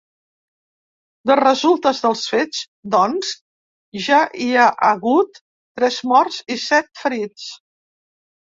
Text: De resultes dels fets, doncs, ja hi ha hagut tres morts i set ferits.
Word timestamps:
De 1.31 1.35
resultes 1.39 1.99
dels 2.05 2.23
fets, 2.31 2.63
doncs, 2.95 3.33
ja 4.07 4.23
hi 4.47 4.49
ha 4.55 4.65
hagut 4.89 5.41
tres 5.43 6.01
morts 6.15 6.41
i 6.57 6.59
set 6.67 6.91
ferits. 7.05 7.51